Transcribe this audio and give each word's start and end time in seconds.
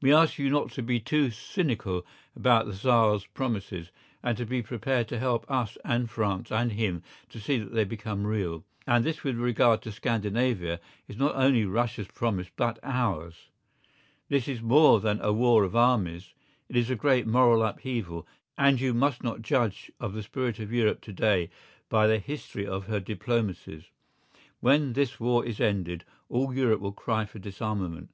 We 0.00 0.14
ask 0.14 0.38
you 0.38 0.48
not 0.48 0.70
to 0.70 0.82
be 0.82 0.98
too 0.98 1.30
cynical 1.30 2.06
about 2.34 2.64
the 2.64 2.72
Tsar's 2.72 3.26
promises, 3.26 3.90
and 4.22 4.34
to 4.38 4.46
be 4.46 4.62
prepared 4.62 5.08
to 5.08 5.18
help 5.18 5.44
us 5.50 5.76
and 5.84 6.08
France 6.08 6.50
and 6.50 6.72
him 6.72 7.02
to 7.28 7.38
see 7.38 7.58
that 7.58 7.74
they 7.74 7.84
become 7.84 8.26
real. 8.26 8.64
And 8.86 9.04
this 9.04 9.22
with 9.22 9.36
regard 9.36 9.82
to 9.82 9.92
Scandinavia, 9.92 10.80
is 11.06 11.18
not 11.18 11.34
only 11.36 11.66
Russia's 11.66 12.06
promise 12.08 12.46
but 12.56 12.78
ours. 12.82 13.50
This 14.30 14.48
is 14.48 14.62
more 14.62 15.00
than 15.00 15.20
a 15.20 15.34
war 15.34 15.64
of 15.64 15.76
armies; 15.76 16.32
it 16.70 16.74
is 16.76 16.88
a 16.88 16.96
great 16.96 17.26
moral 17.26 17.62
upheaval, 17.62 18.26
and 18.56 18.80
you 18.80 18.94
must 18.94 19.22
not 19.22 19.42
judge 19.42 19.92
of 20.00 20.14
the 20.14 20.22
spirit 20.22 20.58
of 20.60 20.72
Europe 20.72 21.02
to 21.02 21.12
day 21.12 21.50
by 21.90 22.06
the 22.06 22.18
history 22.18 22.66
of 22.66 22.86
her 22.86 23.00
diplomacies. 23.00 23.90
When 24.60 24.94
this 24.94 25.20
war 25.20 25.44
is 25.44 25.60
ended, 25.60 26.06
all 26.30 26.54
Europe 26.54 26.80
will 26.80 26.92
cry 26.92 27.26
for 27.26 27.38
disarmament. 27.38 28.08